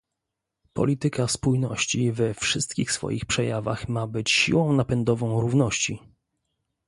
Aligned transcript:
Polityka 0.73 1.27
spójności 1.27 2.11
we 2.11 2.33
wszystkich 2.33 2.91
swoich 2.91 3.25
przejawach 3.25 3.89
ma 3.89 4.07
być 4.07 4.31
siłą 4.31 4.73
napędową 4.73 5.41
równości 5.41 5.99